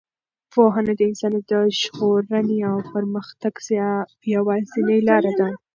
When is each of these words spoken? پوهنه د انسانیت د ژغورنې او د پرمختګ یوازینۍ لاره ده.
پوهنه 0.53 0.91
د 0.95 0.99
انسانیت 1.09 1.45
د 1.51 1.53
ژغورنې 1.79 2.59
او 2.69 2.75
د 2.83 2.87
پرمختګ 2.93 3.53
یوازینۍ 4.35 4.99
لاره 5.09 5.31
ده. 5.39 5.49